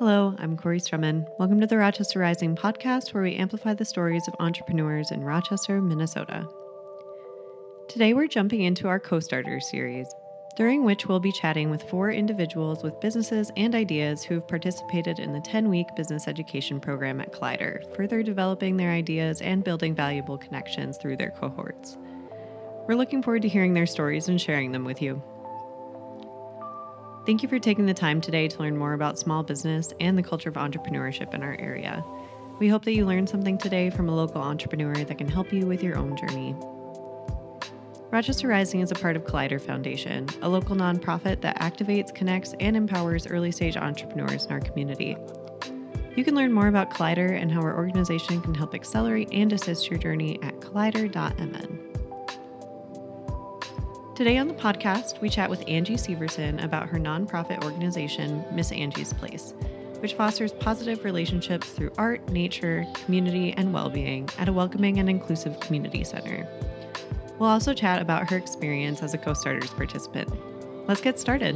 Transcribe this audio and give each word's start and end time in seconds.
Hello, 0.00 0.34
I'm 0.38 0.56
Corey 0.56 0.80
Strumman. 0.80 1.26
Welcome 1.38 1.60
to 1.60 1.66
the 1.66 1.76
Rochester 1.76 2.20
Rising 2.20 2.56
podcast, 2.56 3.12
where 3.12 3.22
we 3.22 3.34
amplify 3.34 3.74
the 3.74 3.84
stories 3.84 4.26
of 4.26 4.34
entrepreneurs 4.40 5.10
in 5.10 5.22
Rochester, 5.22 5.82
Minnesota. 5.82 6.48
Today, 7.86 8.14
we're 8.14 8.26
jumping 8.26 8.62
into 8.62 8.88
our 8.88 8.98
Co 8.98 9.20
Starters 9.20 9.68
series, 9.68 10.06
during 10.56 10.84
which 10.84 11.04
we'll 11.04 11.20
be 11.20 11.32
chatting 11.32 11.68
with 11.68 11.82
four 11.82 12.10
individuals 12.10 12.82
with 12.82 12.98
businesses 13.02 13.52
and 13.58 13.74
ideas 13.74 14.24
who 14.24 14.36
have 14.36 14.48
participated 14.48 15.18
in 15.18 15.34
the 15.34 15.40
10 15.42 15.68
week 15.68 15.88
business 15.94 16.26
education 16.26 16.80
program 16.80 17.20
at 17.20 17.34
Collider, 17.34 17.94
further 17.94 18.22
developing 18.22 18.78
their 18.78 18.92
ideas 18.92 19.42
and 19.42 19.64
building 19.64 19.94
valuable 19.94 20.38
connections 20.38 20.96
through 20.96 21.18
their 21.18 21.32
cohorts. 21.32 21.98
We're 22.88 22.94
looking 22.94 23.22
forward 23.22 23.42
to 23.42 23.48
hearing 23.48 23.74
their 23.74 23.84
stories 23.84 24.30
and 24.30 24.40
sharing 24.40 24.72
them 24.72 24.86
with 24.86 25.02
you. 25.02 25.22
Thank 27.26 27.42
you 27.42 27.48
for 27.48 27.58
taking 27.58 27.84
the 27.84 27.94
time 27.94 28.20
today 28.20 28.48
to 28.48 28.58
learn 28.58 28.78
more 28.78 28.94
about 28.94 29.18
small 29.18 29.42
business 29.42 29.92
and 30.00 30.16
the 30.16 30.22
culture 30.22 30.48
of 30.48 30.54
entrepreneurship 30.54 31.34
in 31.34 31.42
our 31.42 31.54
area. 31.60 32.02
We 32.58 32.68
hope 32.68 32.84
that 32.86 32.94
you 32.94 33.04
learned 33.04 33.28
something 33.28 33.58
today 33.58 33.90
from 33.90 34.08
a 34.08 34.14
local 34.14 34.40
entrepreneur 34.40 34.94
that 34.94 35.18
can 35.18 35.28
help 35.28 35.52
you 35.52 35.66
with 35.66 35.82
your 35.82 35.96
own 35.96 36.16
journey. 36.16 36.54
Rochester 38.10 38.48
Rising 38.48 38.80
is 38.80 38.90
a 38.90 38.94
part 38.94 39.16
of 39.16 39.24
Collider 39.24 39.60
Foundation, 39.60 40.28
a 40.42 40.48
local 40.48 40.74
nonprofit 40.74 41.42
that 41.42 41.60
activates, 41.60 42.12
connects, 42.12 42.54
and 42.58 42.76
empowers 42.76 43.26
early 43.26 43.52
stage 43.52 43.76
entrepreneurs 43.76 44.46
in 44.46 44.52
our 44.52 44.60
community. 44.60 45.16
You 46.16 46.24
can 46.24 46.34
learn 46.34 46.52
more 46.52 46.66
about 46.68 46.90
Collider 46.90 47.40
and 47.40 47.52
how 47.52 47.60
our 47.60 47.76
organization 47.76 48.40
can 48.40 48.54
help 48.54 48.74
accelerate 48.74 49.28
and 49.32 49.52
assist 49.52 49.88
your 49.88 49.98
journey 49.98 50.42
at 50.42 50.58
collider.mn. 50.60 51.79
Today 54.20 54.36
on 54.36 54.48
the 54.48 54.54
podcast, 54.54 55.18
we 55.22 55.30
chat 55.30 55.48
with 55.48 55.64
Angie 55.66 55.94
Severson 55.94 56.62
about 56.62 56.90
her 56.90 56.98
nonprofit 56.98 57.64
organization, 57.64 58.44
Miss 58.52 58.70
Angie's 58.70 59.14
Place, 59.14 59.54
which 60.00 60.12
fosters 60.12 60.52
positive 60.52 61.04
relationships 61.04 61.70
through 61.70 61.90
art, 61.96 62.28
nature, 62.28 62.84
community, 63.06 63.54
and 63.54 63.72
well 63.72 63.88
being 63.88 64.28
at 64.36 64.46
a 64.46 64.52
welcoming 64.52 64.98
and 64.98 65.08
inclusive 65.08 65.58
community 65.60 66.04
center. 66.04 66.46
We'll 67.38 67.48
also 67.48 67.72
chat 67.72 68.02
about 68.02 68.28
her 68.28 68.36
experience 68.36 69.02
as 69.02 69.14
a 69.14 69.16
Co 69.16 69.32
Starters 69.32 69.70
participant. 69.70 70.28
Let's 70.86 71.00
get 71.00 71.18
started. 71.18 71.54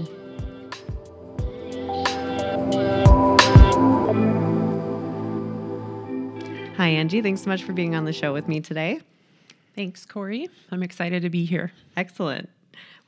Hi, 6.78 6.88
Angie. 6.88 7.20
Thanks 7.20 7.42
so 7.42 7.50
much 7.50 7.62
for 7.62 7.74
being 7.74 7.94
on 7.94 8.06
the 8.06 8.14
show 8.14 8.32
with 8.32 8.48
me 8.48 8.62
today. 8.62 9.02
Thanks, 9.74 10.06
Corey. 10.06 10.48
I'm 10.70 10.82
excited 10.82 11.22
to 11.22 11.30
be 11.30 11.44
here. 11.44 11.72
Excellent. 11.96 12.48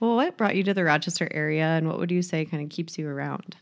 Well, 0.00 0.16
what 0.16 0.36
brought 0.36 0.56
you 0.56 0.64
to 0.64 0.74
the 0.74 0.84
Rochester 0.84 1.28
area 1.30 1.64
and 1.64 1.86
what 1.86 1.98
would 1.98 2.10
you 2.10 2.22
say 2.22 2.44
kind 2.44 2.62
of 2.62 2.70
keeps 2.70 2.98
you 2.98 3.08
around? 3.08 3.56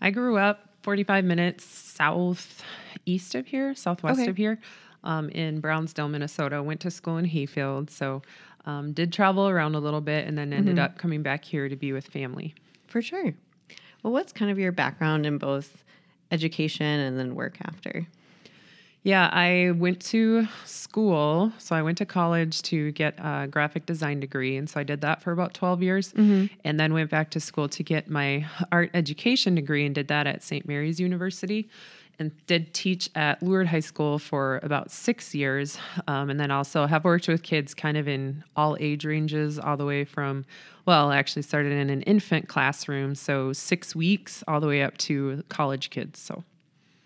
I 0.00 0.10
grew 0.10 0.36
up 0.36 0.68
45 0.82 1.24
minutes 1.24 1.64
southeast 1.64 3.34
of 3.34 3.46
here, 3.46 3.74
southwest 3.74 4.20
okay. 4.20 4.30
of 4.30 4.36
here, 4.36 4.58
um, 5.04 5.28
in 5.30 5.60
Brownsdale, 5.60 6.08
Minnesota. 6.08 6.62
Went 6.62 6.80
to 6.80 6.90
school 6.90 7.16
in 7.16 7.24
Hayfield. 7.24 7.90
So 7.90 8.22
um, 8.66 8.92
did 8.92 9.12
travel 9.12 9.48
around 9.48 9.74
a 9.74 9.80
little 9.80 10.00
bit 10.00 10.26
and 10.26 10.36
then 10.36 10.52
ended 10.52 10.76
mm-hmm. 10.76 10.84
up 10.84 10.98
coming 10.98 11.22
back 11.22 11.44
here 11.44 11.68
to 11.68 11.76
be 11.76 11.92
with 11.92 12.06
family. 12.06 12.54
For 12.86 13.02
sure. 13.02 13.34
Well, 14.02 14.12
what's 14.12 14.32
kind 14.32 14.50
of 14.50 14.58
your 14.58 14.72
background 14.72 15.26
in 15.26 15.38
both 15.38 15.82
education 16.30 16.86
and 16.86 17.18
then 17.18 17.34
work 17.34 17.56
after? 17.64 18.06
Yeah, 19.02 19.30
I 19.32 19.72
went 19.76 20.00
to 20.06 20.48
school. 20.64 21.52
So 21.58 21.76
I 21.76 21.82
went 21.82 21.98
to 21.98 22.06
college 22.06 22.62
to 22.62 22.92
get 22.92 23.14
a 23.18 23.46
graphic 23.50 23.86
design 23.86 24.20
degree. 24.20 24.56
And 24.56 24.68
so 24.68 24.80
I 24.80 24.82
did 24.82 25.00
that 25.02 25.22
for 25.22 25.32
about 25.32 25.54
12 25.54 25.82
years 25.82 26.12
mm-hmm. 26.12 26.46
and 26.64 26.80
then 26.80 26.92
went 26.92 27.10
back 27.10 27.30
to 27.30 27.40
school 27.40 27.68
to 27.68 27.82
get 27.82 28.10
my 28.10 28.46
art 28.72 28.90
education 28.94 29.54
degree 29.54 29.86
and 29.86 29.94
did 29.94 30.08
that 30.08 30.26
at 30.26 30.42
St. 30.42 30.66
Mary's 30.66 30.98
University 30.98 31.68
and 32.18 32.32
did 32.46 32.74
teach 32.74 33.08
at 33.14 33.40
Lourdes 33.42 33.70
High 33.70 33.80
School 33.80 34.18
for 34.18 34.58
about 34.64 34.90
six 34.90 35.34
years. 35.34 35.78
Um, 36.08 36.30
and 36.30 36.40
then 36.40 36.50
also 36.50 36.86
have 36.86 37.04
worked 37.04 37.28
with 37.28 37.42
kids 37.44 37.74
kind 37.74 37.96
of 37.96 38.08
in 38.08 38.42
all 38.56 38.76
age 38.80 39.04
ranges, 39.04 39.58
all 39.58 39.76
the 39.76 39.84
way 39.84 40.04
from, 40.04 40.44
well, 40.84 41.12
I 41.12 41.18
actually 41.18 41.42
started 41.42 41.72
in 41.72 41.90
an 41.90 42.02
infant 42.02 42.48
classroom. 42.48 43.14
So 43.14 43.52
six 43.52 43.94
weeks 43.94 44.42
all 44.48 44.60
the 44.60 44.66
way 44.66 44.82
up 44.82 44.98
to 44.98 45.44
college 45.48 45.90
kids. 45.90 46.18
So 46.18 46.42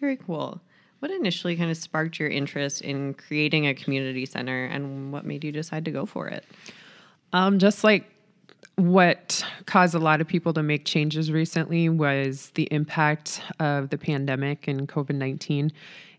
very 0.00 0.16
cool. 0.16 0.62
What 1.02 1.10
initially 1.10 1.56
kind 1.56 1.68
of 1.68 1.76
sparked 1.76 2.20
your 2.20 2.28
interest 2.28 2.80
in 2.80 3.14
creating 3.14 3.66
a 3.66 3.74
community 3.74 4.24
center 4.24 4.66
and 4.66 5.12
what 5.12 5.24
made 5.26 5.42
you 5.42 5.50
decide 5.50 5.84
to 5.86 5.90
go 5.90 6.06
for 6.06 6.28
it? 6.28 6.44
Um, 7.32 7.58
just 7.58 7.82
like 7.82 8.08
what 8.76 9.44
caused 9.66 9.96
a 9.96 9.98
lot 9.98 10.20
of 10.20 10.28
people 10.28 10.52
to 10.52 10.62
make 10.62 10.84
changes 10.84 11.32
recently 11.32 11.88
was 11.88 12.50
the 12.54 12.68
impact 12.70 13.42
of 13.58 13.90
the 13.90 13.98
pandemic 13.98 14.68
and 14.68 14.88
COVID 14.88 15.16
19. 15.16 15.72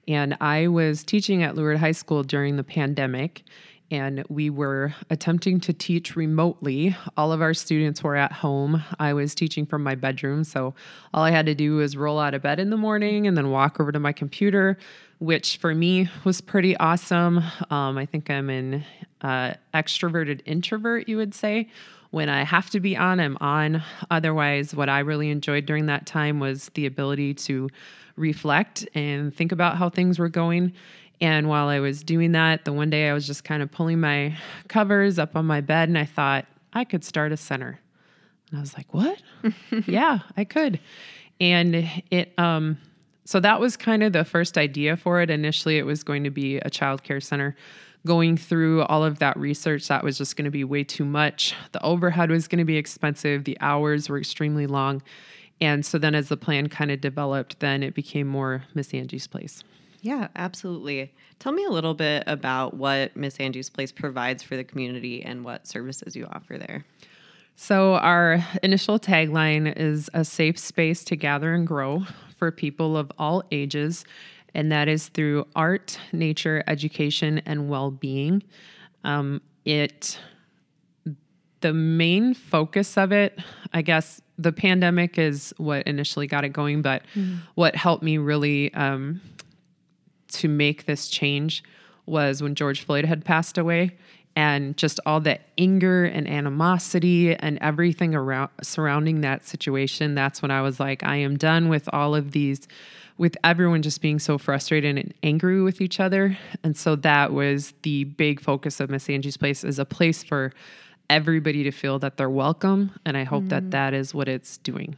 And 0.10 0.36
I 0.42 0.68
was 0.68 1.06
teaching 1.06 1.44
at 1.44 1.56
Lourdes 1.56 1.80
High 1.80 1.94
School 1.94 2.22
during 2.22 2.58
the 2.58 2.64
pandemic 2.66 3.44
and 3.94 4.24
we 4.28 4.50
were 4.50 4.96
attempting 5.12 5.60
to 5.60 5.72
teach 5.72 6.16
remotely. 6.16 6.98
All 7.16 7.32
of 7.32 7.44
our 7.44 7.54
students 7.54 8.02
were 8.02 8.16
at 8.16 8.32
home. 8.32 8.84
I 9.00 9.14
was 9.14 9.36
teaching 9.36 9.68
from 9.68 9.84
my 9.84 9.94
bedroom, 9.94 10.44
so 10.44 10.74
all 11.14 11.24
I 11.24 11.30
had 11.30 11.46
to 11.46 11.54
do 11.54 11.76
was 11.76 11.96
roll 11.96 12.20
out 12.20 12.34
of 12.34 12.42
bed 12.42 12.60
in 12.60 12.72
the 12.72 12.78
morning 12.78 13.28
and 13.28 13.38
then 13.38 13.52
walk 13.52 13.80
over 13.80 13.92
to 13.92 14.00
my 14.00 14.12
computer, 14.12 14.80
which 15.20 15.58
for 15.58 15.76
me 15.76 16.10
was 16.24 16.42
pretty 16.42 16.76
awesome. 16.78 17.44
Um, 17.70 18.00
I 18.00 18.08
think 18.08 18.32
I'm 18.32 18.50
an 18.50 18.84
uh, 19.22 19.54
extroverted 19.76 20.42
introvert, 20.46 21.08
you 21.08 21.18
would 21.18 21.36
say. 21.36 21.70
When 22.10 22.30
I 22.30 22.44
have 22.44 22.72
to 22.72 22.80
be 22.80 22.98
on, 22.98 23.20
I'm 23.20 23.38
on. 23.42 23.84
Otherwise, 24.10 24.74
what 24.74 24.90
I 24.90 25.00
really 25.00 25.30
enjoyed 25.30 25.68
during 25.68 25.86
that 25.86 26.08
time 26.08 26.40
was 26.40 26.72
the 26.74 26.88
ability 26.88 27.36
to 27.36 27.70
reflect 28.16 28.88
and 28.96 29.36
think 29.36 29.52
about 29.52 29.78
how 29.78 29.90
things 29.90 30.18
were 30.18 30.30
going 30.30 30.74
and 31.24 31.48
while 31.48 31.70
I 31.70 31.80
was 31.80 32.04
doing 32.04 32.34
that, 32.34 32.66
the 32.66 32.74
one 32.74 32.90
day 32.90 33.10
I 33.10 33.14
was 33.14 33.26
just 33.26 33.46
kind 33.46 33.64
of 33.64 33.72
pulling 33.72 34.02
my 34.02 34.36
covers 34.68 35.18
up 35.18 35.38
on 35.38 35.46
my 35.46 35.62
bed 35.62 35.88
and 35.88 35.98
I 35.98 36.04
thought, 36.04 36.46
I 36.74 36.84
could 36.84 37.06
start 37.06 37.32
a 37.32 37.38
center. 37.38 37.80
And 38.50 38.58
I 38.58 38.62
was 38.62 38.76
like, 38.76 38.94
what? 38.94 39.22
yeah, 39.88 40.20
I 40.36 40.44
could. 40.44 40.82
And 41.40 41.90
it, 42.12 42.38
um, 42.38 42.78
so 43.24 43.40
that 43.40 43.62
was 43.62 43.78
kind 43.78 44.04
of 44.04 44.12
the 44.12 44.26
first 44.26 44.58
idea 44.58 44.98
for 44.98 45.22
it. 45.22 45.30
Initially, 45.30 45.78
it 45.78 45.86
was 45.86 46.04
going 46.04 46.26
to 46.26 46.30
be 46.30 46.58
a 46.58 46.70
child 46.70 47.04
care 47.04 47.22
center. 47.22 47.56
Going 48.06 48.36
through 48.36 48.84
all 48.84 49.06
of 49.06 49.20
that 49.20 49.38
research, 49.38 49.88
that 49.88 50.04
was 50.04 50.18
just 50.18 50.36
going 50.36 50.44
to 50.44 50.52
be 50.52 50.66
way 50.66 50.84
too 50.84 51.06
much. 51.06 51.56
The 51.72 51.82
overhead 51.84 52.32
was 52.32 52.50
going 52.50 52.60
to 52.60 52.66
be 52.66 52.76
expensive, 52.76 53.46
the 53.46 53.58
hours 53.62 54.10
were 54.10 54.18
extremely 54.18 54.68
long. 54.68 55.02
And 55.62 55.86
so 55.86 55.98
then, 55.98 56.16
as 56.16 56.28
the 56.28 56.36
plan 56.36 56.68
kind 56.68 56.92
of 56.92 57.00
developed, 57.00 57.62
then 57.62 57.82
it 57.82 57.94
became 57.94 58.28
more 58.28 58.66
Miss 58.74 58.94
Angie's 58.94 59.26
Place. 59.26 59.64
Yeah, 60.04 60.28
absolutely. 60.36 61.14
Tell 61.40 61.54
me 61.54 61.64
a 61.64 61.70
little 61.70 61.94
bit 61.94 62.26
about 62.28 62.74
what 62.74 63.16
Miss 63.16 63.40
Angie's 63.40 63.70
Place 63.70 63.94
provides 63.94 64.44
for 64.44 64.58
the 64.58 64.64
community 64.66 65.24
and 65.24 65.46
what 65.46 65.66
services 65.66 66.14
you 66.14 66.28
offer 66.30 66.58
there. 66.58 66.86
So, 67.56 67.96
our 67.96 68.46
initial 68.62 69.00
tagline 69.00 69.72
is 69.78 70.10
a 70.14 70.26
safe 70.26 70.60
space 70.60 71.06
to 71.06 71.16
gather 71.16 71.54
and 71.54 71.66
grow 71.66 72.04
for 72.36 72.52
people 72.52 72.98
of 72.98 73.14
all 73.18 73.44
ages, 73.50 74.04
and 74.54 74.70
that 74.74 74.90
is 74.90 75.08
through 75.08 75.48
art, 75.56 75.98
nature, 76.12 76.66
education, 76.68 77.42
and 77.46 77.70
well 77.70 77.90
being. 77.90 78.44
Um, 79.06 79.42
it 79.64 80.20
the 81.62 81.74
main 81.74 82.34
focus 82.34 82.98
of 82.98 83.14
it, 83.14 83.40
I 83.72 83.82
guess, 83.82 84.22
the 84.38 84.52
pandemic 84.52 85.18
is 85.18 85.54
what 85.56 85.88
initially 85.88 86.28
got 86.28 86.44
it 86.44 86.50
going, 86.50 86.82
but 86.82 87.04
mm-hmm. 87.16 87.38
what 87.56 87.74
helped 87.78 88.04
me 88.04 88.18
really 88.18 88.74
um, 88.74 89.22
to 90.34 90.48
make 90.48 90.86
this 90.86 91.08
change 91.08 91.64
was 92.06 92.42
when 92.42 92.56
George 92.56 92.86
Floyd 92.86 93.06
had 93.06 93.24
passed 93.24 93.58
away 93.58 93.96
and 94.36 94.76
just 94.78 95.00
all 95.06 95.20
the 95.20 95.40
anger 95.58 96.06
and 96.06 96.28
animosity 96.28 97.36
and 97.36 97.58
everything 97.62 98.16
around 98.16 98.50
surrounding 98.62 99.22
that 99.22 99.46
situation 99.46 100.16
that's 100.16 100.42
when 100.42 100.50
i 100.50 100.60
was 100.60 100.80
like 100.80 101.04
i 101.04 101.16
am 101.16 101.38
done 101.38 101.70
with 101.70 101.88
all 101.94 102.16
of 102.16 102.32
these 102.32 102.68
with 103.18 103.38
everyone 103.44 103.82
just 103.82 104.02
being 104.02 104.20
so 104.20 104.38
frustrated 104.38 104.98
and 104.98 105.14
angry 105.24 105.62
with 105.62 105.82
each 105.82 106.00
other. 106.00 106.38
And 106.64 106.76
so 106.76 106.96
that 106.98 107.32
was 107.32 107.74
the 107.84 108.06
big 108.06 108.40
focus 108.42 108.80
of 108.80 108.90
miss 108.90 109.10
angie's 109.10 109.38
place 109.38 109.64
is 109.64 109.80
a 109.80 109.86
place 109.86 110.24
for 110.24 110.52
everybody 111.10 111.64
to 111.64 111.72
feel 111.72 112.00
that 112.00 112.18
they're 112.18 112.30
welcome 112.30 112.90
and 113.06 113.18
i 113.18 113.26
hope 113.26 113.44
mm. 113.44 113.50
that 113.50 113.72
that 113.72 113.94
is 113.94 114.14
what 114.14 114.28
it's 114.28 114.58
doing. 114.58 114.96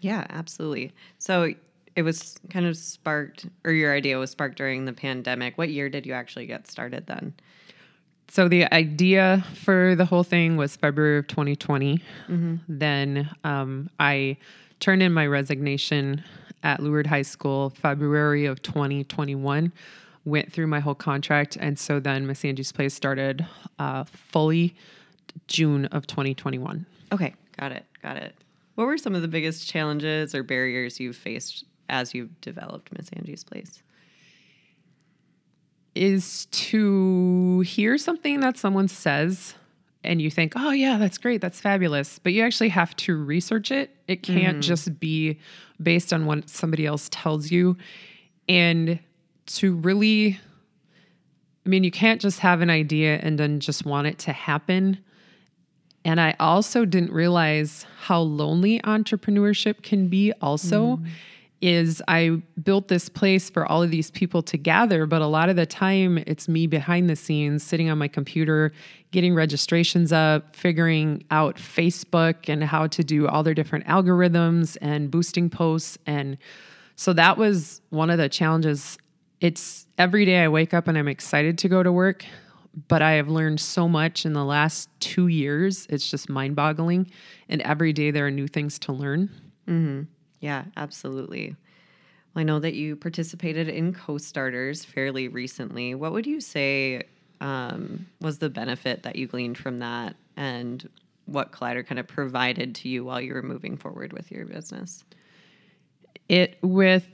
Yeah 0.00 0.26
absolutely. 0.30 0.92
So 1.18 1.54
it 1.98 2.02
was 2.02 2.38
kind 2.48 2.64
of 2.64 2.76
sparked, 2.76 3.46
or 3.64 3.72
your 3.72 3.92
idea 3.92 4.18
was 4.18 4.30
sparked 4.30 4.56
during 4.56 4.84
the 4.84 4.92
pandemic. 4.92 5.58
What 5.58 5.70
year 5.70 5.88
did 5.88 6.06
you 6.06 6.12
actually 6.12 6.46
get 6.46 6.68
started 6.68 7.08
then? 7.08 7.34
So 8.28 8.46
the 8.46 8.72
idea 8.72 9.44
for 9.64 9.96
the 9.96 10.04
whole 10.04 10.22
thing 10.22 10.56
was 10.56 10.76
February 10.76 11.18
of 11.18 11.26
2020. 11.26 11.98
Mm-hmm. 12.28 12.56
Then 12.68 13.28
um, 13.42 13.90
I 13.98 14.36
turned 14.78 15.02
in 15.02 15.12
my 15.12 15.26
resignation 15.26 16.22
at 16.62 16.78
Lourdes 16.78 17.08
High 17.08 17.22
School 17.22 17.70
February 17.70 18.46
of 18.46 18.62
2021. 18.62 19.72
Went 20.24 20.52
through 20.52 20.68
my 20.68 20.78
whole 20.78 20.94
contract, 20.94 21.56
and 21.60 21.76
so 21.76 21.98
then 21.98 22.28
Miss 22.28 22.44
Angie's 22.44 22.70
Place 22.70 22.94
started 22.94 23.44
uh, 23.80 24.04
fully 24.04 24.76
June 25.48 25.86
of 25.86 26.06
2021. 26.06 26.86
Okay, 27.10 27.34
got 27.56 27.72
it, 27.72 27.86
got 28.04 28.18
it. 28.18 28.36
What 28.76 28.86
were 28.86 28.98
some 28.98 29.16
of 29.16 29.22
the 29.22 29.28
biggest 29.28 29.66
challenges 29.66 30.32
or 30.32 30.44
barriers 30.44 31.00
you've 31.00 31.16
faced 31.16 31.64
as 31.88 32.14
you've 32.14 32.40
developed 32.40 32.90
Miss 32.96 33.08
Angie's 33.14 33.44
Place? 33.44 33.82
Is 35.94 36.46
to 36.46 37.60
hear 37.60 37.98
something 37.98 38.40
that 38.40 38.56
someone 38.56 38.88
says 38.88 39.54
and 40.04 40.22
you 40.22 40.30
think, 40.30 40.52
oh, 40.56 40.70
yeah, 40.70 40.96
that's 40.96 41.18
great, 41.18 41.40
that's 41.40 41.60
fabulous. 41.60 42.18
But 42.18 42.32
you 42.32 42.42
actually 42.42 42.68
have 42.68 42.94
to 42.96 43.16
research 43.16 43.70
it. 43.70 43.90
It 44.06 44.22
can't 44.22 44.58
mm. 44.58 44.62
just 44.62 45.00
be 45.00 45.38
based 45.82 46.12
on 46.12 46.24
what 46.26 46.48
somebody 46.48 46.86
else 46.86 47.08
tells 47.10 47.50
you. 47.50 47.76
And 48.48 49.00
to 49.46 49.74
really, 49.74 50.38
I 51.66 51.68
mean, 51.68 51.84
you 51.84 51.90
can't 51.90 52.20
just 52.20 52.38
have 52.40 52.60
an 52.60 52.70
idea 52.70 53.16
and 53.16 53.38
then 53.38 53.60
just 53.60 53.84
want 53.84 54.06
it 54.06 54.18
to 54.20 54.32
happen. 54.32 54.98
And 56.04 56.20
I 56.20 56.36
also 56.38 56.84
didn't 56.84 57.12
realize 57.12 57.84
how 58.02 58.20
lonely 58.20 58.80
entrepreneurship 58.80 59.82
can 59.82 60.08
be, 60.08 60.32
also. 60.40 60.96
Mm. 60.96 61.08
Is 61.60 62.00
I 62.06 62.40
built 62.62 62.86
this 62.86 63.08
place 63.08 63.50
for 63.50 63.66
all 63.66 63.82
of 63.82 63.90
these 63.90 64.12
people 64.12 64.42
to 64.42 64.56
gather, 64.56 65.06
but 65.06 65.22
a 65.22 65.26
lot 65.26 65.48
of 65.48 65.56
the 65.56 65.66
time 65.66 66.18
it's 66.18 66.48
me 66.48 66.68
behind 66.68 67.10
the 67.10 67.16
scenes 67.16 67.64
sitting 67.64 67.90
on 67.90 67.98
my 67.98 68.06
computer, 68.06 68.72
getting 69.10 69.34
registrations 69.34 70.12
up, 70.12 70.54
figuring 70.54 71.24
out 71.32 71.56
Facebook 71.56 72.48
and 72.48 72.62
how 72.62 72.86
to 72.86 73.02
do 73.02 73.26
all 73.26 73.42
their 73.42 73.54
different 73.54 73.86
algorithms 73.86 74.76
and 74.80 75.10
boosting 75.10 75.50
posts. 75.50 75.98
And 76.06 76.38
so 76.94 77.12
that 77.14 77.36
was 77.36 77.80
one 77.90 78.10
of 78.10 78.18
the 78.18 78.28
challenges. 78.28 78.96
It's 79.40 79.86
every 79.98 80.24
day 80.24 80.44
I 80.44 80.48
wake 80.48 80.72
up 80.72 80.86
and 80.86 80.96
I'm 80.96 81.08
excited 81.08 81.58
to 81.58 81.68
go 81.68 81.82
to 81.82 81.90
work, 81.90 82.24
but 82.86 83.02
I 83.02 83.12
have 83.12 83.28
learned 83.28 83.58
so 83.58 83.88
much 83.88 84.24
in 84.24 84.32
the 84.32 84.44
last 84.44 84.88
two 85.00 85.26
years. 85.26 85.88
It's 85.90 86.08
just 86.08 86.28
mind 86.28 86.54
boggling. 86.54 87.10
And 87.48 87.62
every 87.62 87.92
day 87.92 88.12
there 88.12 88.26
are 88.26 88.30
new 88.30 88.46
things 88.46 88.78
to 88.80 88.92
learn. 88.92 89.30
Mm-hmm. 89.66 90.02
Yeah, 90.40 90.64
absolutely. 90.76 91.56
Well, 92.34 92.40
I 92.40 92.44
know 92.44 92.58
that 92.60 92.74
you 92.74 92.96
participated 92.96 93.68
in 93.68 93.92
co-starters 93.92 94.84
fairly 94.84 95.28
recently. 95.28 95.94
What 95.94 96.12
would 96.12 96.26
you 96.26 96.40
say 96.40 97.04
um, 97.40 98.06
was 98.20 98.38
the 98.38 98.50
benefit 98.50 99.02
that 99.02 99.16
you 99.16 99.26
gleaned 99.26 99.58
from 99.58 99.78
that, 99.78 100.16
and 100.36 100.88
what 101.26 101.52
Collider 101.52 101.86
kind 101.86 101.98
of 101.98 102.06
provided 102.06 102.74
to 102.76 102.88
you 102.88 103.04
while 103.04 103.20
you 103.20 103.34
were 103.34 103.42
moving 103.42 103.76
forward 103.76 104.12
with 104.12 104.30
your 104.30 104.46
business? 104.46 105.04
it 106.28 106.58
with 106.62 107.06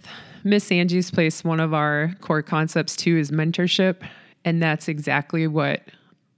Miss 0.42 0.70
Angie's 0.70 1.10
Place, 1.10 1.44
one 1.44 1.60
of 1.60 1.72
our 1.72 2.14
core 2.20 2.42
concepts 2.42 2.96
too 2.96 3.16
is 3.16 3.30
mentorship, 3.30 4.06
and 4.44 4.62
that's 4.62 4.88
exactly 4.88 5.46
what 5.46 5.82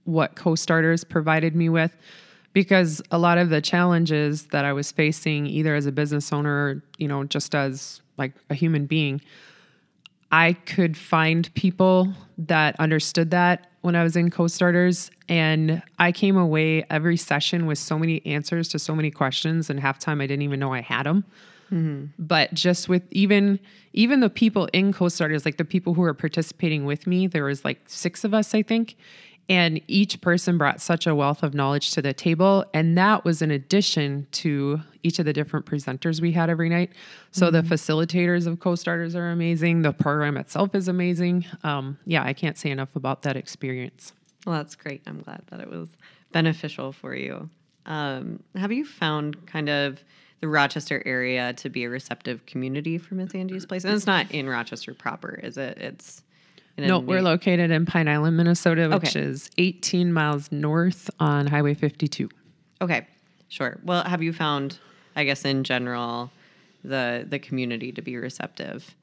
what 0.05 0.35
co-starters 0.35 1.03
provided 1.03 1.53
me 1.53 1.67
with 1.67 1.93
because 2.53 3.01
a 3.11 3.17
lot 3.17 3.37
of 3.37 3.49
the 3.49 3.61
challenges 3.61 4.47
that 4.47 4.65
I 4.65 4.73
was 4.73 4.91
facing 4.91 5.45
either 5.45 5.75
as 5.75 5.85
a 5.85 5.91
business 5.91 6.33
owner 6.33 6.83
you 6.97 7.07
know 7.07 7.23
just 7.23 7.55
as 7.55 8.01
like 8.17 8.33
a 8.49 8.55
human 8.55 8.85
being 8.85 9.21
I 10.31 10.53
could 10.53 10.97
find 10.97 11.53
people 11.53 12.13
that 12.37 12.77
understood 12.79 13.31
that 13.31 13.71
when 13.81 13.95
I 13.95 14.03
was 14.03 14.17
in 14.17 14.29
co-starters 14.29 15.09
and 15.29 15.81
I 15.99 16.11
came 16.11 16.35
away 16.35 16.83
every 16.89 17.15
session 17.15 17.65
with 17.65 17.77
so 17.77 17.97
many 17.97 18.25
answers 18.25 18.67
to 18.69 18.79
so 18.79 18.93
many 18.93 19.09
questions 19.09 19.69
and 19.69 19.79
half 19.79 19.99
time 19.99 20.19
I 20.19 20.27
didn't 20.27 20.41
even 20.41 20.59
know 20.59 20.73
I 20.73 20.81
had 20.81 21.05
them 21.05 21.23
mm-hmm. 21.71 22.05
but 22.19 22.53
just 22.53 22.89
with 22.89 23.03
even 23.11 23.59
even 23.93 24.19
the 24.19 24.29
people 24.29 24.67
in 24.73 24.93
co-starters 24.93 25.45
like 25.45 25.57
the 25.57 25.65
people 25.65 25.93
who 25.93 26.01
were 26.01 26.13
participating 26.13 26.85
with 26.85 27.07
me 27.07 27.27
there 27.27 27.45
was 27.45 27.63
like 27.63 27.79
six 27.87 28.23
of 28.23 28.33
us 28.33 28.53
i 28.53 28.61
think 28.61 28.95
and 29.49 29.79
each 29.87 30.19
person 30.19 30.57
brought 30.57 30.81
such 30.81 31.07
a 31.07 31.15
wealth 31.15 31.41
of 31.43 31.53
knowledge 31.53 31.91
to 31.91 32.01
the 32.01 32.13
table 32.13 32.65
and 32.73 32.97
that 32.97 33.23
was 33.23 33.41
in 33.41 33.49
addition 33.51 34.27
to 34.31 34.81
each 35.03 35.19
of 35.19 35.25
the 35.25 35.33
different 35.33 35.65
presenters 35.65 36.19
we 36.21 36.31
had 36.31 36.49
every 36.49 36.69
night 36.69 36.91
so 37.31 37.49
the 37.49 37.61
facilitators 37.61 38.45
of 38.47 38.59
co-starters 38.59 39.15
are 39.15 39.29
amazing 39.31 39.81
the 39.83 39.93
program 39.93 40.35
itself 40.37 40.75
is 40.75 40.87
amazing 40.87 41.45
um, 41.63 41.97
yeah 42.05 42.23
i 42.23 42.33
can't 42.33 42.57
say 42.57 42.69
enough 42.69 42.95
about 42.95 43.21
that 43.21 43.37
experience 43.37 44.13
Well, 44.45 44.55
that's 44.55 44.75
great. 44.75 45.01
I'm 45.07 45.21
glad 45.21 45.41
that 45.47 45.59
it 45.59 45.69
was 45.69 45.89
beneficial 46.31 46.91
for 46.93 47.13
you. 47.15 47.49
Um, 47.85 48.41
have 48.55 48.71
you 48.71 48.85
found 48.85 49.45
kind 49.45 49.69
of 49.69 50.03
the 50.41 50.47
Rochester 50.47 51.01
area 51.05 51.53
to 51.53 51.69
be 51.69 51.83
a 51.85 51.89
receptive 51.89 52.45
community 52.45 52.97
for 52.97 53.15
Miss 53.15 53.33
Angie's 53.33 53.65
Place? 53.65 53.83
And 53.85 53.93
it's 53.93 54.05
not 54.05 54.29
in 54.31 54.47
Rochester 54.47 54.93
proper, 54.93 55.33
is 55.41 55.57
it? 55.57 55.77
It's 55.79 56.21
no 56.77 56.99
we're 56.99 57.21
located 57.21 57.71
in 57.71 57.85
pine 57.85 58.07
island 58.07 58.37
minnesota 58.37 58.89
which 58.89 59.15
Okay. 59.15 59.19
is 59.21 59.49
18 59.57 60.13
miles 60.13 60.51
north 60.51 61.09
on 61.19 61.47
highway 61.47 61.73
52 61.73 62.29
Okay, 62.79 63.07
sure. 63.49 63.79
Well, 63.83 64.03
have 64.03 64.21
you 64.21 64.31
found, 64.31 64.77
I 65.15 65.23
guess, 65.23 65.43
in 65.45 65.63
general, 65.63 66.29
the 66.83 67.25
the 67.27 67.39
community 67.39 67.91
to 67.91 68.03
be 68.03 68.15
receptive? 68.17 68.93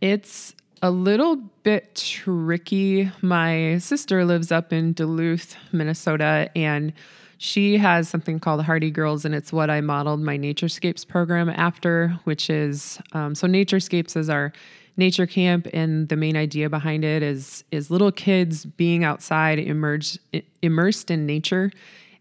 It's 0.00 0.54
a 0.80 0.90
little 0.90 1.36
bit 1.62 1.94
tricky. 1.94 3.10
My 3.20 3.78
sister 3.78 4.24
lives 4.24 4.50
up 4.52 4.72
in 4.72 4.92
Duluth, 4.94 5.56
Minnesota, 5.72 6.50
and 6.56 6.92
she 7.38 7.78
has 7.78 8.08
something 8.08 8.40
called 8.40 8.64
Hardy 8.64 8.90
Girls, 8.90 9.24
and 9.24 9.34
it's 9.34 9.52
what 9.52 9.70
I 9.70 9.80
modeled 9.80 10.20
my 10.20 10.36
Naturescapes 10.36 11.06
program 11.06 11.48
after, 11.48 12.18
which 12.24 12.50
is 12.50 12.98
um, 13.12 13.34
so 13.34 13.46
Naturescapes 13.46 14.16
is 14.16 14.28
our 14.28 14.52
nature 14.96 15.26
camp, 15.26 15.68
and 15.72 16.08
the 16.08 16.16
main 16.16 16.36
idea 16.36 16.68
behind 16.68 17.04
it 17.04 17.22
is 17.22 17.62
is 17.70 17.90
little 17.90 18.10
kids 18.10 18.64
being 18.64 19.04
outside, 19.04 19.60
immersed 19.60 20.18
immersed 20.62 21.10
in 21.12 21.26
nature, 21.26 21.70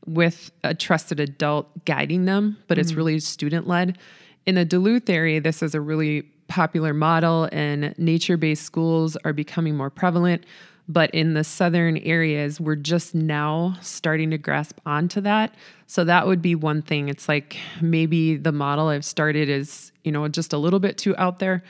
with 0.06 0.52
a 0.64 0.75
trusted 0.75 1.20
adult 1.20 1.68
guiding 1.86 2.25
them, 2.25 2.58
but 2.68 2.78
it's 2.78 2.94
really 2.94 3.20
student 3.20 3.68
led. 3.68 3.98
In 4.46 4.56
the 4.56 4.63
Duluth 4.63 5.10
area, 5.10 5.42
this 5.42 5.62
is 5.62 5.75
a 5.75 5.81
really 5.81 6.22
popular 6.48 6.94
model, 6.94 7.50
and 7.52 7.98
nature 7.98 8.38
based 8.38 8.63
schools 8.63 9.18
are 9.25 9.34
becoming 9.34 9.75
more 9.75 9.90
prevalent. 9.90 10.46
But 10.89 11.12
in 11.12 11.34
the 11.34 11.44
southern 11.44 11.98
areas, 11.98 12.62
we're 12.62 12.75
just 12.75 13.13
now 13.13 13.78
starting 13.81 14.31
to 14.31 14.38
grasp 14.38 14.80
onto 14.86 15.19
that. 15.22 15.54
So 15.86 16.06
that 16.06 16.28
would 16.28 16.42
be 16.42 16.56
one 16.56 16.81
thing. 16.81 17.10
It's 17.10 17.28
like 17.28 17.57
maybe 17.81 18.38
the 18.38 18.54
model 18.54 18.88
I've 18.88 19.04
started 19.04 19.50
is, 19.50 19.92
you 20.04 20.12
know, 20.12 20.28
just 20.30 20.54
a 20.54 20.57
little 20.57 20.80
bit 20.80 20.98
too 20.98 21.16
out 21.18 21.39
there. 21.39 21.63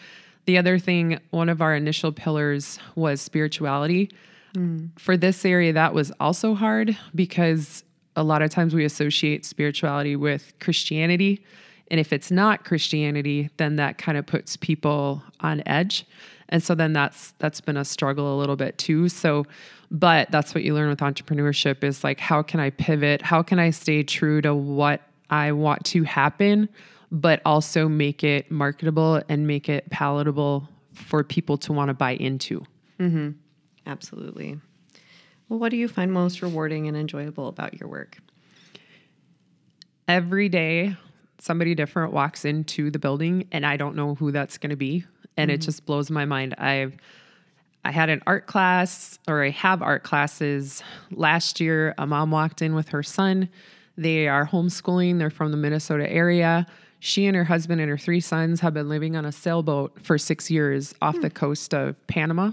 The 0.45 0.57
other 0.57 0.77
thing, 0.77 1.19
one 1.31 1.49
of 1.49 1.61
our 1.61 1.75
initial 1.75 2.11
pillars 2.11 2.79
was 2.95 3.19
spirituality. 3.19 4.11
Mm. 4.53 4.97
For 4.99 5.17
this 5.17 5.43
area, 5.45 5.73
that 5.73 5.93
was 5.93 6.11
also 6.19 6.53
hard 6.53 6.95
because 7.15 7.83
a 8.15 8.23
lot 8.23 8.41
of 8.41 8.49
times 8.49 8.73
we 8.73 8.85
associate 8.85 9.45
spirituality 9.45 10.15
with 10.15 10.53
Christianity. 10.59 11.43
And 11.89 11.99
if 11.99 12.13
it's 12.13 12.31
not 12.31 12.65
Christianity, 12.65 13.49
then 13.57 13.77
that 13.77 13.97
kind 13.97 14.17
of 14.17 14.25
puts 14.25 14.57
people 14.57 15.23
on 15.39 15.63
edge. 15.65 16.05
And 16.49 16.63
so 16.63 16.75
then 16.75 16.93
that's 16.93 17.33
that's 17.39 17.61
been 17.61 17.77
a 17.77 17.85
struggle 17.85 18.35
a 18.35 18.37
little 18.37 18.55
bit 18.55 18.77
too. 18.77 19.09
So 19.09 19.45
but 19.89 20.29
that's 20.31 20.53
what 20.53 20.63
you 20.63 20.73
learn 20.73 20.89
with 20.89 20.99
entrepreneurship 20.99 21.83
is 21.83 22.03
like 22.03 22.19
how 22.19 22.41
can 22.41 22.59
I 22.59 22.69
pivot? 22.71 23.21
How 23.21 23.41
can 23.41 23.59
I 23.59 23.69
stay 23.69 24.03
true 24.03 24.41
to 24.41 24.53
what 24.53 25.01
I 25.29 25.51
want 25.51 25.85
to 25.85 26.03
happen, 26.03 26.69
but 27.11 27.41
also 27.45 27.87
make 27.87 28.23
it 28.23 28.49
marketable 28.51 29.21
and 29.29 29.47
make 29.47 29.69
it 29.69 29.89
palatable 29.89 30.67
for 30.93 31.23
people 31.23 31.57
to 31.59 31.73
want 31.73 31.89
to 31.89 31.93
buy 31.93 32.11
into? 32.11 32.63
mm-hmm. 32.99 33.31
Absolutely. 33.85 34.59
Well, 35.47 35.59
what 35.59 35.69
do 35.69 35.77
you 35.77 35.87
find 35.87 36.11
most 36.11 36.41
rewarding 36.41 36.89
and 36.89 36.97
enjoyable 36.97 37.47
about 37.47 37.79
your 37.79 37.87
work? 37.87 38.17
every 40.07 40.49
day 40.49 40.95
somebody 41.39 41.75
different 41.75 42.13
walks 42.13 42.45
into 42.45 42.89
the 42.89 42.99
building 42.99 43.47
and 43.51 43.65
I 43.65 43.77
don't 43.77 43.95
know 43.95 44.15
who 44.15 44.31
that's 44.31 44.57
going 44.57 44.71
to 44.71 44.75
be 44.75 45.05
and 45.37 45.51
it 45.51 45.59
mm-hmm. 45.59 45.65
just 45.65 45.85
blows 45.85 46.09
my 46.09 46.25
mind. 46.25 46.55
I've 46.57 46.97
I 47.85 47.91
had 47.91 48.09
an 48.09 48.21
art 48.27 48.47
class 48.47 49.17
or 49.29 49.45
I 49.45 49.49
have 49.51 49.81
art 49.81 50.03
classes 50.03 50.83
last 51.09 51.61
year. 51.61 51.95
A 51.97 52.05
mom 52.05 52.31
walked 52.31 52.61
in 52.61 52.75
with 52.75 52.89
her 52.89 53.01
son. 53.01 53.47
They 53.97 54.27
are 54.27 54.45
homeschooling. 54.45 55.19
They're 55.19 55.29
from 55.29 55.51
the 55.51 55.57
Minnesota 55.57 56.11
area. 56.11 56.67
She 56.99 57.27
and 57.27 57.35
her 57.35 57.45
husband 57.45 57.79
and 57.79 57.89
her 57.89 57.97
three 57.97 58.19
sons 58.19 58.59
have 58.59 58.73
been 58.73 58.89
living 58.89 59.15
on 59.15 59.23
a 59.23 59.31
sailboat 59.31 60.03
for 60.03 60.17
6 60.17 60.51
years 60.51 60.93
off 61.01 61.15
hmm. 61.15 61.21
the 61.21 61.29
coast 61.29 61.73
of 61.73 61.95
Panama. 62.07 62.51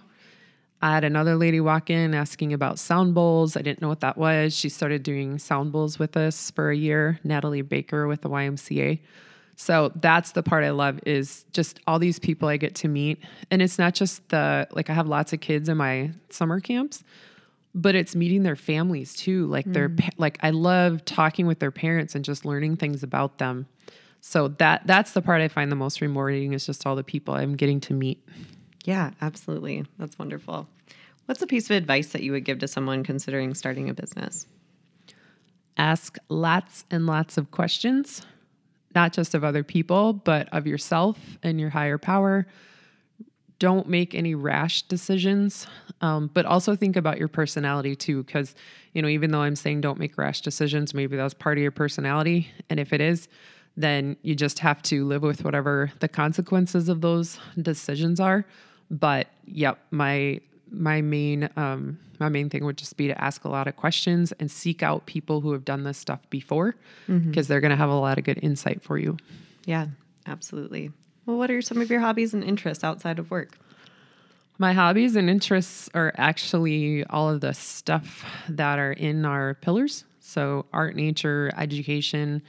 I 0.80 0.92
had 0.92 1.04
another 1.04 1.34
lady 1.34 1.60
walk 1.60 1.88
in 1.88 2.14
asking 2.14 2.52
about 2.52 2.78
sound 2.78 3.14
bowls. 3.14 3.56
I 3.56 3.62
didn't 3.62 3.80
know 3.80 3.88
what 3.88 4.00
that 4.00 4.18
was. 4.18 4.54
She 4.54 4.68
started 4.68 5.02
doing 5.02 5.38
sound 5.38 5.72
bowls 5.72 5.98
with 5.98 6.16
us 6.16 6.50
for 6.50 6.70
a 6.70 6.76
year. 6.76 7.18
Natalie 7.24 7.62
Baker 7.62 8.06
with 8.06 8.20
the 8.20 8.28
YMCA. 8.28 9.00
So 9.56 9.92
that's 9.96 10.32
the 10.32 10.42
part 10.42 10.64
I 10.64 10.70
love 10.70 11.00
is 11.06 11.44
just 11.52 11.80
all 11.86 11.98
these 11.98 12.18
people 12.18 12.48
I 12.48 12.56
get 12.56 12.74
to 12.76 12.88
meet. 12.88 13.20
And 13.50 13.62
it's 13.62 13.78
not 13.78 13.94
just 13.94 14.28
the 14.28 14.66
like 14.72 14.90
I 14.90 14.94
have 14.94 15.06
lots 15.06 15.32
of 15.32 15.40
kids 15.40 15.68
in 15.68 15.76
my 15.76 16.10
summer 16.30 16.60
camps, 16.60 17.04
but 17.74 17.94
it's 17.94 18.16
meeting 18.16 18.42
their 18.42 18.56
families 18.56 19.14
too. 19.14 19.46
Like 19.46 19.64
their 19.66 19.88
mm. 19.88 20.10
like 20.18 20.38
I 20.42 20.50
love 20.50 21.04
talking 21.04 21.46
with 21.46 21.60
their 21.60 21.70
parents 21.70 22.14
and 22.14 22.24
just 22.24 22.44
learning 22.44 22.76
things 22.76 23.02
about 23.02 23.38
them. 23.38 23.66
So 24.20 24.48
that 24.48 24.86
that's 24.86 25.12
the 25.12 25.22
part 25.22 25.40
I 25.40 25.48
find 25.48 25.70
the 25.70 25.76
most 25.76 26.00
rewarding 26.00 26.52
is 26.52 26.66
just 26.66 26.86
all 26.86 26.96
the 26.96 27.04
people 27.04 27.34
I'm 27.34 27.56
getting 27.56 27.80
to 27.80 27.94
meet. 27.94 28.26
Yeah, 28.84 29.12
absolutely. 29.20 29.84
That's 29.98 30.18
wonderful. 30.18 30.68
What's 31.26 31.40
a 31.40 31.46
piece 31.46 31.70
of 31.70 31.76
advice 31.76 32.08
that 32.12 32.22
you 32.22 32.32
would 32.32 32.44
give 32.44 32.58
to 32.58 32.68
someone 32.68 33.02
considering 33.02 33.54
starting 33.54 33.88
a 33.88 33.94
business? 33.94 34.46
ask 35.76 36.18
lots 36.28 36.84
and 36.90 37.06
lots 37.06 37.36
of 37.38 37.50
questions. 37.50 38.22
Not 38.94 39.12
just 39.12 39.34
of 39.34 39.44
other 39.44 39.64
people, 39.64 40.12
but 40.12 40.48
of 40.52 40.66
yourself 40.66 41.18
and 41.42 41.60
your 41.60 41.70
higher 41.70 41.98
power. 41.98 42.46
Don't 43.58 43.88
make 43.88 44.14
any 44.14 44.34
rash 44.34 44.82
decisions, 44.82 45.66
um, 46.00 46.30
but 46.34 46.44
also 46.44 46.76
think 46.76 46.96
about 46.96 47.18
your 47.18 47.28
personality 47.28 47.94
too. 47.96 48.22
Because, 48.22 48.54
you 48.92 49.02
know, 49.02 49.08
even 49.08 49.30
though 49.30 49.42
I'm 49.42 49.56
saying 49.56 49.80
don't 49.80 49.98
make 49.98 50.18
rash 50.18 50.40
decisions, 50.40 50.92
maybe 50.92 51.16
that's 51.16 51.34
part 51.34 51.56
of 51.58 51.62
your 51.62 51.70
personality. 51.70 52.48
And 52.68 52.78
if 52.80 52.92
it 52.92 53.00
is, 53.00 53.28
then 53.76 54.16
you 54.22 54.34
just 54.34 54.58
have 54.60 54.82
to 54.82 55.04
live 55.04 55.22
with 55.22 55.44
whatever 55.44 55.90
the 56.00 56.08
consequences 56.08 56.88
of 56.88 57.00
those 57.00 57.38
decisions 57.60 58.20
are. 58.20 58.44
But 58.90 59.28
yep, 59.46 59.78
my 59.90 60.40
my 60.74 61.00
main 61.00 61.48
um, 61.56 61.98
my 62.20 62.28
main 62.28 62.48
thing 62.48 62.64
would 62.64 62.78
just 62.78 62.96
be 62.96 63.08
to 63.08 63.22
ask 63.22 63.44
a 63.44 63.48
lot 63.48 63.66
of 63.66 63.76
questions 63.76 64.32
and 64.32 64.50
seek 64.50 64.82
out 64.82 65.06
people 65.06 65.40
who 65.40 65.52
have 65.52 65.64
done 65.64 65.84
this 65.84 65.98
stuff 65.98 66.20
before 66.30 66.74
because 67.06 67.22
mm-hmm. 67.22 67.40
they're 67.42 67.60
going 67.60 67.70
to 67.70 67.76
have 67.76 67.90
a 67.90 67.94
lot 67.94 68.18
of 68.18 68.24
good 68.24 68.38
insight 68.42 68.82
for 68.82 68.98
you. 68.98 69.16
Yeah, 69.66 69.86
absolutely. 70.26 70.90
Well, 71.26 71.38
what 71.38 71.50
are 71.50 71.62
some 71.62 71.80
of 71.80 71.90
your 71.90 72.00
hobbies 72.00 72.34
and 72.34 72.44
interests 72.44 72.84
outside 72.84 73.18
of 73.18 73.30
work? 73.30 73.58
My 74.58 74.72
hobbies 74.72 75.16
and 75.16 75.28
interests 75.28 75.90
are 75.94 76.12
actually 76.16 77.04
all 77.06 77.28
of 77.28 77.40
the 77.40 77.54
stuff 77.54 78.24
that 78.48 78.78
are 78.78 78.92
in 78.92 79.24
our 79.24 79.54
pillars. 79.54 80.04
So, 80.20 80.66
art, 80.72 80.94
nature, 80.94 81.50
education, 81.56 82.42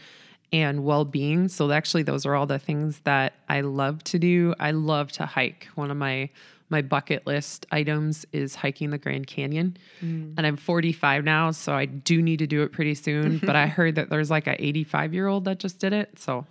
and 0.53 0.84
well 0.84 1.03
being. 1.03 1.48
So, 1.48 1.72
actually, 1.72 2.03
those 2.03 2.25
are 2.25 2.36
all 2.36 2.46
the 2.46 2.60
things 2.60 3.00
that 3.05 3.34
I 3.50 3.62
love 3.62 4.03
to 4.05 4.20
do. 4.20 4.53
I 4.60 4.72
love 4.72 5.12
to 5.13 5.25
hike. 5.25 5.67
One 5.75 5.89
of 5.89 5.98
my 5.98 6.29
my 6.69 6.81
bucket 6.81 7.27
list 7.27 7.65
items 7.72 8.25
is 8.31 8.55
hiking 8.55 8.89
the 8.89 8.98
Grand 8.98 9.27
Canyon. 9.27 9.77
Mm. 10.03 10.34
And 10.38 10.48
I'm 10.48 10.57
45 10.57 11.24
now, 11.24 11.51
so 11.51 11.74
I 11.74 11.86
do 11.86 12.22
need 12.22 12.38
to 12.39 12.48
do 12.48 12.63
it 12.63 12.72
pretty 12.72 12.95
soon. 12.95 13.38
but 13.43 13.55
I 13.55 13.67
heard 13.67 13.95
that 13.95 14.10
there's 14.10 14.31
like 14.31 14.48
an 14.48 14.55
85 14.57 15.13
year 15.13 15.27
old 15.27 15.45
that 15.45 15.60
just 15.60 15.79
did 15.79 15.93
it. 15.93 16.17
So 16.17 16.45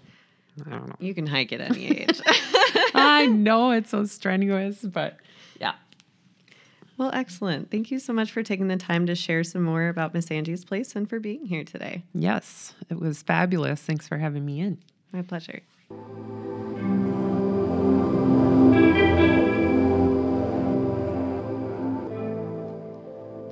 I 0.66 0.71
don't 0.71 0.88
know. 0.88 0.97
You 1.00 1.14
can 1.14 1.26
hike 1.26 1.52
at 1.52 1.61
any 1.61 1.87
age. 2.00 2.21
I 2.94 3.26
know 3.30 3.73
it's 3.73 3.90
so 3.90 4.04
strenuous, 4.04 4.83
but 4.83 5.16
yeah. 5.61 5.75
Well, 6.97 7.11
excellent. 7.12 7.73
Thank 7.73 7.90
you 7.90 7.99
so 7.99 8.12
much 8.12 8.30
for 8.30 8.42
taking 8.44 8.68
the 8.68 8.76
time 8.76 9.06
to 9.06 9.16
share 9.16 9.42
some 9.42 9.62
more 9.62 9.88
about 9.88 10.14
Miss 10.14 10.30
Angie's 10.30 10.64
Place 10.64 10.94
and 10.94 11.09
for 11.09 11.18
being 11.18 11.44
here 11.47 11.64
today. 11.64 12.04
Yes, 12.14 12.75
it 12.88 13.00
was 13.00 13.23
fabulous. 13.23 13.80
Thanks 13.80 14.06
for 14.06 14.18
having 14.18 14.44
me 14.44 14.61
in. 14.61 14.78
My 15.12 15.23
pleasure. 15.23 15.62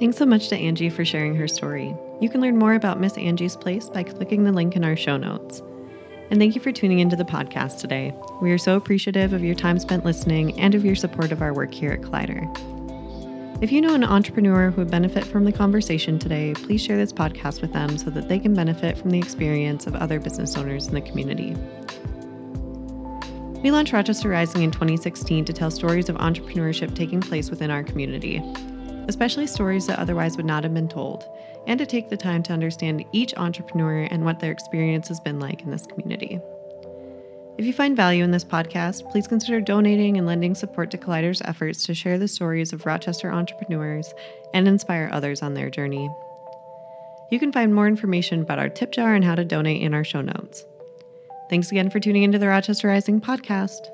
Thanks 0.03 0.17
so 0.17 0.27
much 0.27 0.49
to 0.49 0.57
Angie 0.57 0.91
for 0.91 1.05
sharing 1.05 1.37
her 1.37 1.47
story. 1.47 1.95
You 2.21 2.29
can 2.29 2.41
learn 2.41 2.59
more 2.59 2.75
about 2.75 2.99
Miss 2.99 3.17
Angie's 3.17 3.55
Place 3.55 3.89
by 3.89 4.03
clicking 4.03 4.43
the 4.43 4.51
link 4.51 4.75
in 4.75 4.85
our 4.85 4.97
show 4.97 5.17
notes. 5.17 5.63
And 6.29 6.41
thank 6.41 6.57
you 6.57 6.61
for 6.61 6.73
tuning 6.73 6.99
into 6.99 7.15
the 7.15 7.23
podcast 7.23 7.79
today. 7.79 8.13
We 8.41 8.51
are 8.51 8.59
so 8.59 8.75
appreciative 8.75 9.33
of 9.33 9.45
your 9.45 9.55
time 9.55 9.79
spent 9.79 10.05
listening 10.05 10.59
and 10.59 10.75
of 10.75 10.85
your 10.85 10.97
support 10.97 11.31
of 11.31 11.41
our 11.41 11.55
work 11.55 11.73
here 11.73 11.93
at 11.93 12.01
Collider. 12.01 12.43
If 13.63 13.71
you 13.71 13.81
know 13.81 13.95
an 13.95 14.03
entrepreneur 14.03 14.73
who 14.73 14.81
would 14.81 14.91
benefit 14.91 15.23
from 15.23 15.45
the 15.45 15.53
conversation 15.53 16.19
today, 16.19 16.53
please 16.55 16.83
share 16.83 16.97
this 16.97 17.13
podcast 17.13 17.63
with 17.63 17.73
them 17.73 17.97
so 17.97 18.11
that 18.11 18.29
they 18.29 18.41
can 18.41 18.55
benefit 18.55 18.99
from 18.99 19.11
the 19.11 19.21
experience 19.21 19.87
of 19.87 19.95
other 19.95 20.19
business 20.19 20.57
owners 20.57 20.89
in 20.89 20.95
the 20.95 21.01
community. 21.01 21.55
We 23.63 23.71
launched 23.71 23.93
Rochester 23.93 24.31
Rising 24.31 24.63
in 24.63 24.73
2016 24.73 25.45
to 25.45 25.53
tell 25.53 25.71
stories 25.71 26.09
of 26.09 26.17
entrepreneurship 26.17 26.97
taking 26.97 27.21
place 27.21 27.51
within 27.51 27.71
our 27.71 27.85
community 27.85 28.43
especially 29.09 29.47
stories 29.47 29.87
that 29.87 29.99
otherwise 29.99 30.37
would 30.37 30.47
not 30.47 30.65
have 30.65 30.75
been 30.75 30.89
told, 30.89 31.25
and 31.67 31.79
to 31.79 31.87
take 31.87 32.09
the 32.09 32.17
time 32.17 32.43
to 32.43 32.53
understand 32.53 33.05
each 33.13 33.35
entrepreneur 33.37 34.03
and 34.11 34.25
what 34.25 34.41
their 34.41 34.53
experience 34.53 35.09
has 35.09 35.21
been 35.21 35.39
like 35.39 35.63
in 35.63 35.71
this 35.71 35.87
community. 35.87 36.41
If 37.59 37.67
you 37.67 37.73
find 37.73 37.95
value 37.95 38.25
in 38.25 38.31
this 38.31 38.45
podcast, 38.45 39.11
please 39.11 39.29
consider 39.29 39.61
donating 39.61 40.17
and 40.17 40.27
lending 40.27 40.55
support 40.55 40.91
to 40.91 40.99
Collider's 40.99 41.43
efforts 41.43 41.85
to 41.85 41.95
share 41.95 42.19
the 42.19 42.27
stories 42.27 42.73
of 42.73 42.87
Rochester 42.87 43.31
entrepreneurs 43.31 44.13
and 44.55 44.67
inspire 44.67 45.11
others 45.13 45.43
on 45.43 45.55
their 45.55 45.69
journey. 45.69 46.11
You 47.31 47.39
can 47.39 47.53
find 47.53 47.75
more 47.75 47.87
information 47.87 48.43
about 48.43 48.59
our 48.59 48.69
tip 48.69 48.93
jar 48.93 49.15
and 49.15 49.25
how 49.25 49.35
to 49.35 49.45
donate 49.45 49.83
in 49.83 49.95
our 49.95 50.05
show 50.05 50.23
notes. 50.23 50.65
Thanks 51.51 51.71
again 51.71 51.91
for 51.91 52.01
tuning 52.01 52.23
into 52.23 52.39
the 52.39 52.49
Rochester 52.49 52.89
Rising 52.89 53.21
podcast. 53.21 53.87